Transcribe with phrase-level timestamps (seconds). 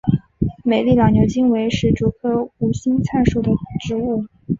[0.63, 4.25] 美丽老牛筋为石竹科无心菜属的植物。